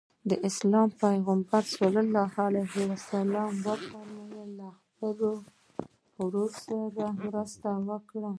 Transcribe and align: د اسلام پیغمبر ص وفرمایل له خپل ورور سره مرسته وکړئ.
د 0.29 0.31
اسلام 0.49 0.87
پیغمبر 1.03 1.61
ص 1.71 1.73
وفرمایل 1.79 2.07
له 2.13 2.21
خپل 4.85 5.17
ورور 6.17 6.49
سره 6.65 7.05
مرسته 7.23 7.69
وکړئ. 7.87 8.27